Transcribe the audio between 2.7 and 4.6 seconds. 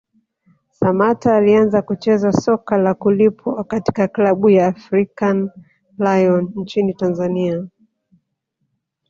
la kulipwa katika klabu